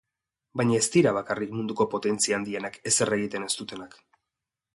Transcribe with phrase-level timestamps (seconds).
[0.61, 3.99] Baina ez dira bakarrik munduko potentzia handienak ezer egiten ez dutenak.